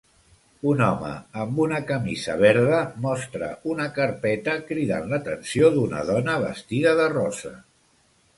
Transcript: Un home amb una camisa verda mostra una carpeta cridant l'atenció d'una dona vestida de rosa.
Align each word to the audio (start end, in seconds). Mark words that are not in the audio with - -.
Un 0.69 0.79
home 0.83 1.09
amb 1.41 1.59
una 1.65 1.81
camisa 1.91 2.37
verda 2.43 2.79
mostra 3.03 3.51
una 3.75 3.87
carpeta 3.99 4.57
cridant 4.71 5.07
l'atenció 5.13 5.71
d'una 5.77 6.03
dona 6.11 6.41
vestida 6.47 6.97
de 7.03 7.09
rosa. 7.17 7.55